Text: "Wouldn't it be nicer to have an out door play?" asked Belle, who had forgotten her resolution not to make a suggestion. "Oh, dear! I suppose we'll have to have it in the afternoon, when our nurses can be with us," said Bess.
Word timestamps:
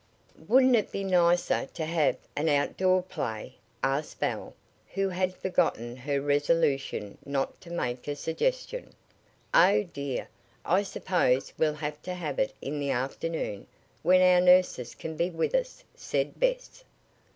"Wouldn't 0.47 0.75
it 0.75 0.91
be 0.91 1.03
nicer 1.03 1.67
to 1.75 1.85
have 1.85 2.17
an 2.35 2.49
out 2.49 2.75
door 2.75 3.03
play?" 3.03 3.57
asked 3.83 4.19
Belle, 4.19 4.55
who 4.95 5.09
had 5.09 5.35
forgotten 5.35 5.95
her 5.95 6.19
resolution 6.19 7.19
not 7.23 7.61
to 7.61 7.69
make 7.69 8.07
a 8.07 8.15
suggestion. 8.15 8.93
"Oh, 9.53 9.83
dear! 9.83 10.27
I 10.65 10.81
suppose 10.81 11.53
we'll 11.55 11.73
have 11.75 12.01
to 12.01 12.15
have 12.15 12.39
it 12.39 12.55
in 12.63 12.79
the 12.79 12.89
afternoon, 12.89 13.67
when 14.01 14.21
our 14.23 14.41
nurses 14.41 14.95
can 14.95 15.15
be 15.17 15.29
with 15.29 15.53
us," 15.53 15.83
said 15.95 16.39
Bess. 16.39 16.83